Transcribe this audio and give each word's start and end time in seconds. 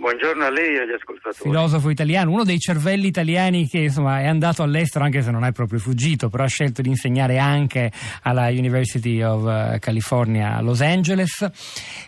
buongiorno 0.00 0.44
a 0.44 0.50
lei 0.50 0.74
e 0.74 0.80
agli 0.80 0.92
ascoltatori. 0.92 1.50
Filosofo 1.50 1.90
italiano, 1.90 2.32
uno 2.32 2.42
dei 2.42 2.58
cervelli 2.58 3.06
italiani 3.06 3.68
che 3.68 3.78
insomma, 3.78 4.20
è 4.20 4.26
andato 4.26 4.62
all'estero 4.62 5.04
anche 5.04 5.22
se 5.22 5.30
non 5.30 5.44
è 5.44 5.52
proprio 5.52 5.78
fuggito, 5.78 6.30
però 6.30 6.44
ha 6.44 6.48
scelto 6.48 6.80
di 6.82 6.88
insegnare 6.88 7.38
anche 7.38 7.92
alla 8.22 8.48
University 8.48 9.22
of 9.22 9.42
uh, 9.42 9.78
California 9.78 10.56
a 10.56 10.62
Los 10.62 10.80
Angeles 10.80 11.48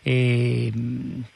e 0.02 0.72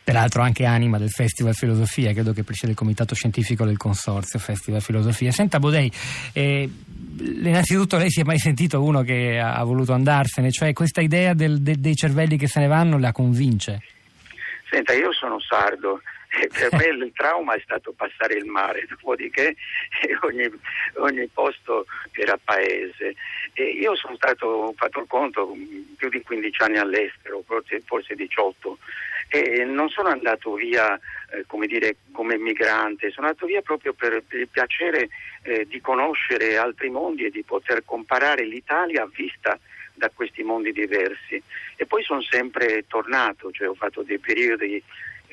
peraltro 0.03 0.43
anche 0.43 0.65
anima 0.65 0.99
del 0.99 1.11
Festival 1.11 1.55
Filosofia, 1.55 2.13
credo 2.13 2.33
che 2.33 2.43
presiede 2.43 2.73
il 2.73 2.79
comitato 2.79 3.15
scientifico 3.15 3.65
del 3.65 3.77
consorzio 3.77 4.39
Festival 4.39 4.81
Filosofia. 4.81 5.31
Senta 5.31 5.59
Bodei, 5.59 5.93
eh, 6.33 6.69
innanzitutto 7.19 7.99
lei 7.99 8.11
si 8.11 8.21
è 8.21 8.25
mai 8.25 8.39
sentito 8.39 8.83
uno 8.83 9.03
che 9.03 9.39
ha 9.39 9.63
voluto 9.63 9.93
andarsene, 9.93 10.51
cioè 10.51 10.73
questa 10.73 11.03
idea 11.03 11.35
del, 11.35 11.61
de, 11.61 11.77
dei 11.79 11.95
cervelli 11.95 12.39
che 12.39 12.49
se 12.49 12.61
ne 12.61 12.67
vanno 12.67 12.99
la 12.99 13.13
convince? 13.13 13.83
Senta, 14.71 14.95
io 14.95 15.13
sono 15.13 15.39
sardo 15.39 16.01
per 16.53 16.73
me 16.77 16.87
il 16.87 17.13
trauma 17.15 17.55
è 17.55 17.61
stato 17.61 17.93
passare 17.93 18.35
il 18.35 18.45
mare, 18.45 18.87
dopodiché 18.89 19.57
ogni, 20.23 20.51
ogni 20.95 21.27
posto 21.29 21.87
era 22.13 22.39
paese. 22.43 23.15
E 23.55 23.65
io 23.65 23.97
sono 23.97 24.17
stato, 24.17 24.47
ho 24.47 24.73
fatto 24.77 25.01
il 25.01 25.07
conto, 25.09 25.57
più 25.97 26.09
di 26.09 26.21
15 26.21 26.63
anni 26.63 26.79
all'estero, 26.79 27.43
forse, 27.47 27.83
forse 27.85 28.15
18, 28.15 28.79
e 29.29 29.65
non 29.65 29.89
sono 29.89 30.09
andato 30.09 30.55
via 30.55 30.95
eh, 30.95 31.45
come, 31.47 31.67
dire, 31.67 31.97
come 32.13 32.37
migrante, 32.37 33.11
sono 33.11 33.27
andato 33.27 33.47
via 33.47 33.63
proprio 33.63 33.93
per, 33.93 34.23
per 34.27 34.41
il 34.41 34.49
piacere 34.49 35.09
eh, 35.43 35.67
di 35.67 35.81
conoscere 35.81 36.57
altri 36.57 36.91
mondi 36.91 37.25
e 37.25 37.31
di 37.31 37.43
poter 37.43 37.83
comparare 37.85 38.45
l'Italia 38.45 39.09
vista 39.13 39.59
da 39.95 40.11
questi 40.15 40.43
mondi 40.43 40.73
diversi. 40.73 41.43
E 41.77 41.87
poi 41.87 42.03
sono 42.03 42.23
sempre 42.23 42.85
tornato, 42.87 43.51
cioè 43.51 43.69
ho 43.69 43.75
fatto 43.75 44.03
dei 44.03 44.19
periodi 44.19 44.83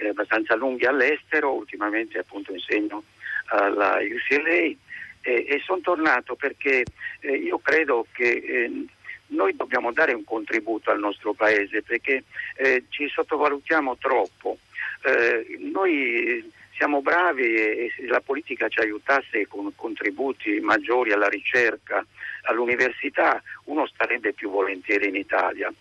eh, 0.03 0.09
abbastanza 0.09 0.55
lunghi 0.55 0.85
all'estero, 0.85 1.53
ultimamente 1.53 2.17
appunto 2.19 2.53
insegno 2.53 3.03
alla 3.47 3.97
UCLA 3.99 4.49
e, 4.49 4.75
e 5.21 5.61
sono 5.63 5.79
tornato 5.81 6.35
perché 6.35 6.83
eh, 7.21 7.31
io 7.31 7.59
credo 7.59 8.05
che 8.11 8.29
eh, 8.29 8.85
noi 9.27 9.55
dobbiamo 9.55 9.91
dare 9.91 10.13
un 10.13 10.23
contributo 10.23 10.91
al 10.91 10.99
nostro 10.99 11.33
paese 11.33 11.81
perché 11.81 12.23
eh, 12.55 12.83
ci 12.89 13.07
sottovalutiamo 13.07 13.97
troppo. 13.97 14.57
Eh, 15.05 15.57
noi 15.59 16.51
siamo 16.75 17.01
bravi 17.01 17.55
e 17.55 17.93
se 17.95 18.05
la 18.07 18.21
politica 18.21 18.67
ci 18.67 18.79
aiutasse 18.79 19.47
con 19.47 19.71
contributi 19.75 20.59
maggiori 20.59 21.11
alla 21.11 21.29
ricerca, 21.29 22.05
all'università, 22.43 23.41
uno 23.65 23.87
starebbe 23.87 24.33
più 24.33 24.49
volentieri 24.49 25.07
in 25.07 25.15
Italia. 25.15 25.71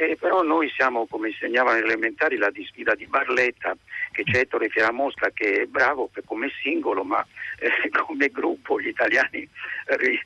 Eh, 0.00 0.16
però 0.16 0.42
noi 0.42 0.70
siamo, 0.70 1.08
come 1.08 1.30
insegnavano 1.30 1.80
gli 1.80 1.82
elementari, 1.82 2.36
la 2.36 2.50
disfida 2.50 2.94
di 2.94 3.06
Barletta, 3.06 3.76
che 4.12 4.22
c'è 4.22 4.38
Ettore 4.38 4.68
Fieramosca 4.68 5.30
che 5.30 5.62
è 5.62 5.66
bravo 5.66 6.08
come 6.24 6.52
singolo, 6.62 7.02
ma 7.02 7.26
eh, 7.58 7.90
come 8.06 8.28
gruppo 8.28 8.80
gli 8.80 8.86
italiani 8.86 9.40
eh, 9.40 10.22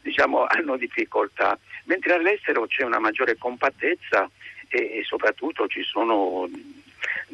diciamo, 0.00 0.46
hanno 0.46 0.78
difficoltà. 0.78 1.58
Mentre 1.84 2.14
all'estero 2.14 2.66
c'è 2.66 2.82
una 2.82 2.98
maggiore 2.98 3.36
compattezza 3.36 4.26
e, 4.68 4.78
e 4.78 5.04
soprattutto 5.04 5.66
ci 5.66 5.82
sono 5.82 6.48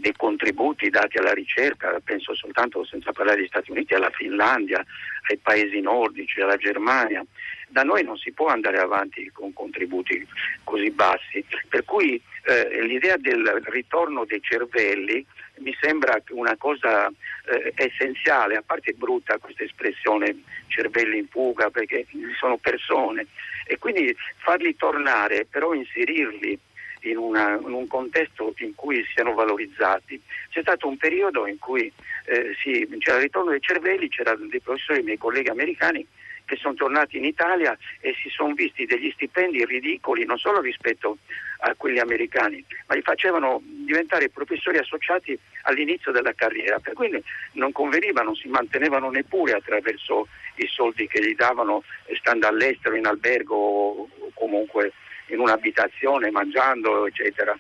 dei 0.01 0.15
contributi 0.17 0.91
dati 0.91 1.19
alla 1.19 1.33
ricerca, 1.33 2.01
penso 2.03 2.35
soltanto, 2.35 2.85
senza 2.85 3.13
parlare 3.13 3.39
degli 3.39 3.47
Stati 3.47 3.71
Uniti, 3.71 3.95
alla 3.95 4.11
Finlandia, 4.11 4.85
ai 5.29 5.37
paesi 5.37 5.81
nordici, 5.81 6.41
alla 6.41 6.57
Germania. 6.57 7.25
Da 7.69 7.83
noi 7.85 8.03
non 8.03 8.17
si 8.17 8.33
può 8.33 8.49
andare 8.49 8.79
avanti 8.79 9.31
con 9.33 9.53
contributi 9.53 10.27
così 10.65 10.91
bassi, 10.91 11.45
per 11.69 11.85
cui 11.85 12.21
eh, 12.45 12.83
l'idea 12.83 13.17
del 13.17 13.63
ritorno 13.67 14.25
dei 14.25 14.43
cervelli 14.43 15.25
mi 15.59 15.77
sembra 15.81 16.21
una 16.31 16.57
cosa 16.57 17.09
eh, 17.09 17.73
essenziale, 17.77 18.57
a 18.57 18.63
parte 18.65 18.93
brutta 18.93 19.39
questa 19.39 19.63
espressione 19.65 20.43
cervelli 20.67 21.19
in 21.19 21.29
fuga 21.29 21.71
perché 21.71 22.07
sono 22.39 22.57
persone. 22.57 23.27
E 23.67 23.79
quindi 23.79 24.17
farli 24.39 24.75
tornare, 24.75 25.47
però 25.49 25.73
inserirli 25.75 26.59
in, 27.03 27.17
una, 27.17 27.57
in, 27.57 27.73
un 27.73 27.87
contesto 27.87 28.53
in 28.59 28.75
cui 28.75 29.05
siano 29.13 29.35
valorizzati. 29.35 30.21
C'è 30.51 30.61
stato 30.61 30.89
un 30.89 30.97
periodo 30.97 31.47
in 31.47 31.59
cui 31.59 31.91
eh, 32.27 32.55
sì, 32.61 32.87
c'era 32.99 33.17
il 33.17 33.25
ritorno 33.25 33.51
dei 33.51 33.61
cervelli, 33.61 34.09
c'erano 34.09 34.47
dei 34.47 34.61
professori, 34.61 35.03
miei 35.03 35.19
colleghi 35.19 35.49
americani, 35.49 36.07
che 36.51 36.57
sono 36.57 36.75
tornati 36.75 37.17
in 37.17 37.25
Italia 37.25 37.79
e 38.01 38.13
si 38.21 38.29
sono 38.29 38.55
visti 38.55 38.85
degli 38.85 39.11
stipendi 39.13 39.65
ridicoli 39.65 40.25
non 40.25 40.37
solo 40.37 40.61
rispetto 40.61 41.19
a 41.61 41.75
quelli 41.77 42.01
americani, 42.01 42.65
ma 42.89 42.97
li 42.97 43.03
facevano 43.03 43.61
diventare 43.63 44.31
professori 44.31 44.79
associati 44.79 45.39
all'inizio 45.63 46.11
della 46.11 46.33
carriera, 46.33 46.81
per 46.81 46.95
cui 46.95 47.23
non 47.53 47.71
conveniva, 47.71 48.23
non 48.23 48.35
si 48.35 48.49
mantenevano 48.49 49.11
neppure 49.11 49.53
attraverso 49.53 50.27
i 50.57 50.67
soldi 50.67 51.07
che 51.07 51.23
gli 51.23 51.37
davano 51.37 51.85
stando 52.19 52.49
all'estero, 52.49 52.97
in 52.97 53.07
albergo 53.07 53.55
o 53.55 54.09
comunque 54.35 54.93
in 55.31 55.41
un'abitazione, 55.41 56.31
mangiando, 56.31 57.07
eccetera. 57.07 57.57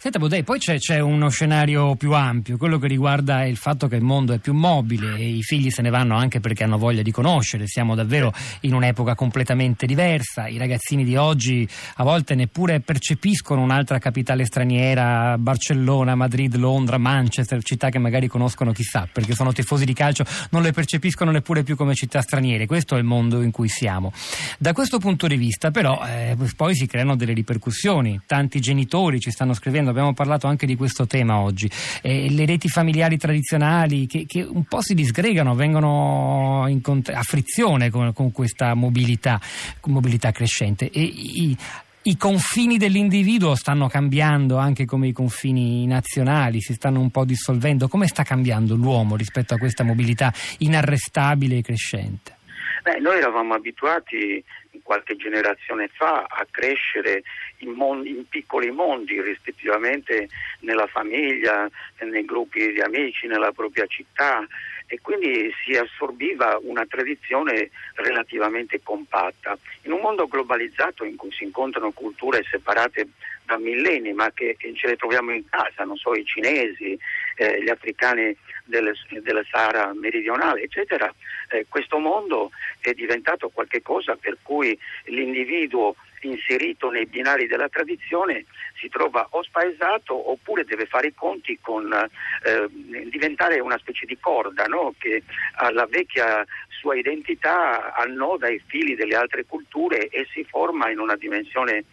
Senta 0.00 0.20
Bodei, 0.20 0.44
poi 0.44 0.60
c'è, 0.60 0.78
c'è, 0.78 1.00
uno 1.00 1.28
scenario 1.28 1.96
più 1.96 2.12
ampio, 2.12 2.56
quello 2.56 2.78
che 2.78 2.86
riguarda 2.86 3.44
il 3.44 3.56
fatto 3.56 3.88
che 3.88 3.96
il 3.96 4.02
mondo 4.04 4.32
è 4.32 4.38
più 4.38 4.54
mobile 4.54 5.16
e 5.16 5.28
i 5.28 5.42
figli 5.42 5.70
se 5.70 5.82
ne 5.82 5.90
vanno 5.90 6.16
anche 6.16 6.38
perché 6.38 6.62
hanno 6.62 6.78
voglia 6.78 7.02
di 7.02 7.10
conoscere, 7.10 7.66
siamo 7.66 7.96
davvero 7.96 8.32
in 8.60 8.74
un'epoca 8.74 9.16
completamente 9.16 9.86
diversa, 9.86 10.46
i 10.46 10.56
ragazzini 10.56 11.02
di 11.02 11.16
oggi 11.16 11.68
a 11.96 12.04
volte 12.04 12.36
neppure 12.36 12.78
percepiscono 12.78 13.60
un'altra 13.60 13.98
capitale 13.98 14.44
straniera, 14.44 15.36
Barcellona, 15.36 16.14
Madrid, 16.14 16.54
Londra, 16.54 16.96
Manchester, 16.96 17.60
città 17.64 17.88
che 17.88 17.98
magari 17.98 18.28
conoscono 18.28 18.70
chissà, 18.70 19.08
perché 19.12 19.34
sono 19.34 19.50
tifosi 19.50 19.84
di 19.84 19.94
calcio, 19.94 20.24
non 20.50 20.62
le 20.62 20.70
percepiscono 20.70 21.32
neppure 21.32 21.64
più 21.64 21.74
come 21.74 21.94
città 21.94 22.22
straniere, 22.22 22.66
questo 22.66 22.94
è 22.94 22.98
il 22.98 23.04
mondo 23.04 23.42
in 23.42 23.50
cui 23.50 23.68
siamo. 23.68 24.12
Da 24.58 24.72
questo 24.72 25.00
punto 25.00 25.26
di 25.26 25.36
vista 25.36 25.72
però 25.72 26.00
eh, 26.06 26.36
poi 26.54 26.76
si 26.76 26.86
creano 26.86 27.16
delle 27.16 27.32
ripercussioni, 27.32 28.20
tanti 28.26 28.60
genitori 28.60 29.18
ci 29.18 29.32
stanno 29.32 29.54
scrivendo 29.54 29.86
abbiamo 29.90 30.14
parlato 30.14 30.46
anche 30.46 30.66
di 30.66 30.76
questo 30.76 31.06
tema 31.06 31.38
oggi, 31.38 31.70
eh, 32.02 32.30
le 32.30 32.46
reti 32.46 32.68
familiari 32.68 33.16
tradizionali 33.16 34.06
che, 34.06 34.24
che, 34.26 34.42
un 34.42 34.64
po' 34.64 34.80
si 34.80 34.94
disgregano, 34.94 35.54
vengono 35.54 36.66
cont- 36.82 37.10
a 37.10 37.22
frizione 37.22 37.90
con, 37.90 38.12
con 38.12 38.32
questa 38.32 38.74
mobilità, 38.74 39.40
mobilità, 39.86 40.30
crescente. 40.32 40.90
E 40.90 41.02
i, 41.02 41.56
i 42.02 42.16
confini 42.16 42.78
dell'individuo 42.78 43.54
stanno 43.54 43.88
cambiando 43.88 44.56
anche 44.56 44.84
come 44.84 45.08
i 45.08 45.12
confini 45.12 45.86
nazionali, 45.86 46.60
si 46.60 46.74
stanno 46.74 47.00
un 47.00 47.10
po' 47.10 47.24
dissolvendo. 47.24 47.88
Come 47.88 48.06
sta 48.06 48.22
cambiando 48.22 48.74
l'uomo 48.74 49.16
rispetto 49.16 49.54
a 49.54 49.58
questa 49.58 49.84
mobilità 49.84 50.32
inarrestabile 50.58 51.58
e 51.58 51.62
crescente? 51.62 52.36
Beh, 52.82 53.00
noi 53.00 53.18
eravamo 53.18 53.54
abituati 53.54 54.42
qualche 54.82 55.16
generazione 55.16 55.90
fa 55.92 56.22
a 56.22 56.46
crescere 56.50 57.22
in, 57.58 57.70
mondi, 57.70 58.10
in, 58.10 58.28
piccoli 58.28 58.70
mondi, 58.70 59.20
rispettivamente 59.20 60.28
nella 60.60 60.86
famiglia, 60.86 61.68
nei 62.00 62.24
gruppi 62.24 62.72
di 62.72 62.80
amici, 62.80 63.26
nella 63.26 63.52
propria 63.52 63.86
città 63.86 64.46
e 64.90 65.00
quindi 65.02 65.52
si 65.62 65.76
assorbiva 65.76 66.58
una 66.62 66.86
tradizione 66.86 67.70
relativamente 67.94 68.80
compatta. 68.82 69.56
In 69.82 69.92
un 69.92 70.00
mondo 70.00 70.26
globalizzato 70.26 71.04
in 71.04 71.16
cui 71.16 71.30
si 71.30 71.44
incontrano 71.44 71.92
culture 71.92 72.42
separate 72.50 73.08
da 73.44 73.58
millenni, 73.58 74.12
ma 74.14 74.30
che, 74.32 74.56
ce 74.58 74.86
le 74.86 74.96
troviamo 74.96 75.32
in 75.32 75.46
casa, 75.48 75.84
non 75.84 75.96
so, 75.96 76.14
i 76.14 76.24
cinesi, 76.24 76.98
eh, 77.36 77.62
gli 77.62 77.68
africani 77.68 78.34
del, 78.64 78.94
del, 79.08 79.46
Sahara 79.50 79.92
meridionale, 79.94 80.62
eccetera, 80.62 81.12
eh, 81.50 81.66
questo 81.68 81.98
mondo 81.98 82.50
è 82.80 82.92
diventato 82.92 83.48
qualcosa 83.48 84.16
per 84.16 84.38
cui 84.42 84.78
l'individuo 85.04 85.96
inserito 86.26 86.90
nei 86.90 87.06
binari 87.06 87.46
della 87.46 87.68
tradizione 87.68 88.44
si 88.74 88.88
trova 88.88 89.26
o 89.30 89.42
spaesato 89.42 90.30
oppure 90.30 90.64
deve 90.64 90.86
fare 90.86 91.08
i 91.08 91.14
conti 91.14 91.58
con 91.60 91.92
eh, 91.92 92.66
diventare 92.70 93.60
una 93.60 93.78
specie 93.78 94.06
di 94.06 94.18
corda 94.18 94.64
no? 94.66 94.94
che 94.98 95.22
alla 95.56 95.86
vecchia 95.86 96.44
sua 96.68 96.96
identità 96.96 97.94
annoda 97.94 98.48
i 98.48 98.62
fili 98.64 98.94
delle 98.94 99.16
altre 99.16 99.44
culture 99.44 100.08
e 100.08 100.26
si 100.32 100.44
forma 100.44 100.90
in 100.90 100.98
una 100.98 101.16
dimensione 101.16 101.84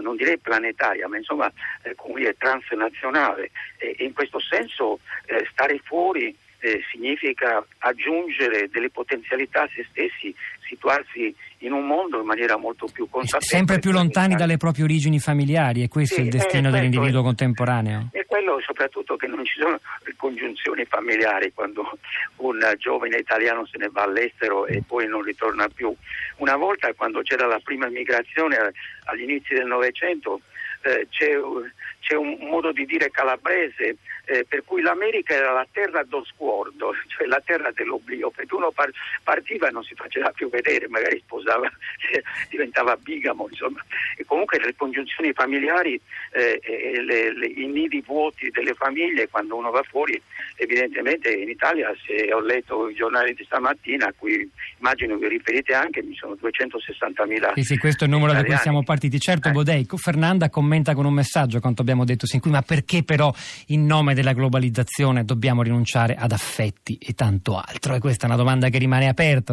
non 0.00 0.16
direi 0.16 0.38
planetaria, 0.38 1.06
ma 1.08 1.16
insomma 1.16 1.50
eh, 1.82 1.94
come 1.94 2.34
transnazionale 2.36 3.50
e, 3.76 3.94
e 3.96 4.04
in 4.04 4.12
questo 4.12 4.40
senso 4.40 4.98
eh, 5.26 5.46
stare 5.52 5.78
fuori 5.78 6.36
eh, 6.64 6.82
significa 6.90 7.62
aggiungere 7.80 8.70
delle 8.72 8.88
potenzialità 8.88 9.64
a 9.64 9.68
se 9.74 9.86
stessi, 9.90 10.34
situarsi 10.66 11.34
in 11.58 11.72
un 11.72 11.86
mondo 11.86 12.20
in 12.20 12.26
maniera 12.26 12.56
molto 12.56 12.86
più 12.86 13.06
consapevole. 13.10 13.44
Sempre 13.44 13.78
più 13.80 13.92
lontani 13.92 14.34
dalle 14.34 14.56
proprie 14.56 14.84
origini 14.84 15.18
familiari, 15.18 15.82
e 15.82 15.88
questo 15.88 16.14
sì, 16.14 16.20
è 16.22 16.24
il 16.24 16.30
destino 16.30 16.70
dell'individuo 16.70 17.20
è, 17.20 17.22
contemporaneo. 17.22 18.08
E 18.12 18.24
quello 18.24 18.58
soprattutto 18.64 19.16
che 19.16 19.26
non 19.26 19.44
ci 19.44 19.60
sono 19.60 19.78
ricongiunzioni 20.04 20.86
familiari 20.86 21.52
quando 21.52 21.98
un 22.36 22.58
giovane 22.78 23.18
italiano 23.18 23.66
se 23.66 23.76
ne 23.76 23.90
va 23.92 24.04
all'estero 24.04 24.64
e 24.64 24.82
poi 24.86 25.06
non 25.06 25.20
ritorna 25.20 25.68
più. 25.68 25.94
Una 26.36 26.56
volta 26.56 26.94
quando 26.94 27.20
c'era 27.20 27.46
la 27.46 27.60
prima 27.62 27.88
immigrazione 27.88 28.56
agli 29.04 29.22
inizi 29.22 29.52
del 29.52 29.66
Novecento 29.66 30.40
eh, 30.84 31.06
c'è 31.10 32.14
un 32.14 32.36
modo 32.40 32.72
di 32.72 32.84
dire 32.84 33.10
calabrese 33.10 33.96
eh, 34.26 34.44
per 34.48 34.64
cui 34.64 34.80
l'America 34.80 35.34
era 35.34 35.52
la 35.52 35.66
terra 35.70 36.02
do 36.02 36.24
sguardo, 36.24 36.92
cioè 37.08 37.26
la 37.26 37.42
terra 37.44 37.70
dell'oblio, 37.72 38.30
perché 38.30 38.54
uno 38.54 38.70
par- 38.70 38.92
partiva 39.22 39.68
e 39.68 39.70
non 39.70 39.82
si 39.82 39.94
faceva 39.94 40.30
più 40.30 40.48
vedere, 40.48 40.88
magari 40.88 41.20
sposava, 41.20 41.70
diventava 42.48 42.96
bigamo, 42.96 43.46
insomma. 43.50 43.84
E 44.16 44.24
comunque 44.24 44.58
le 44.60 44.74
congiunzioni 44.76 45.32
familiari, 45.32 46.00
eh, 46.32 46.60
le, 47.02 47.36
le, 47.36 47.46
i 47.46 47.66
nidi 47.66 48.02
vuoti 48.04 48.50
delle 48.50 48.74
famiglie, 48.74 49.28
quando 49.28 49.56
uno 49.56 49.70
va 49.70 49.82
fuori, 49.82 50.20
evidentemente 50.56 51.30
in 51.30 51.48
Italia, 51.48 51.92
se 52.06 52.32
ho 52.32 52.40
letto 52.40 52.88
i 52.88 52.94
giornali 52.94 53.34
di 53.34 53.44
stamattina, 53.44 54.06
a 54.06 54.14
cui 54.16 54.48
immagino 54.78 55.16
vi 55.16 55.28
riferite 55.28 55.74
anche, 55.74 56.02
mi 56.02 56.14
sono 56.14 56.34
260 56.36 57.26
mila. 57.26 57.52
Sì, 57.54 57.62
sì, 57.62 57.78
questo 57.78 58.04
è 58.04 58.06
il 58.06 58.12
numero 58.12 58.32
italiani. 58.32 58.48
da 58.48 58.54
cui 58.54 58.62
siamo 58.62 58.82
partiti. 58.82 59.20
Certo, 59.20 59.48
eh. 59.48 59.52
Bodeico, 59.52 59.96
Fernanda 59.96 60.48
commenta 60.74 60.94
con 60.94 61.04
un 61.04 61.12
messaggio 61.12 61.60
quanto 61.60 61.82
abbiamo 61.82 62.04
detto 62.04 62.26
sin 62.26 62.40
qui, 62.40 62.50
ma 62.50 62.62
perché 62.62 63.04
però 63.04 63.32
in 63.66 63.86
nome 63.86 64.12
della 64.14 64.32
globalizzazione 64.32 65.24
dobbiamo 65.24 65.62
rinunciare 65.62 66.16
ad 66.16 66.32
affetti 66.32 66.98
e 67.00 67.14
tanto 67.14 67.56
altro? 67.56 67.94
E 67.94 68.00
questa 68.00 68.24
è 68.24 68.26
una 68.26 68.36
domanda 68.36 68.68
che 68.68 68.78
rimane 68.78 69.06
aperta. 69.06 69.52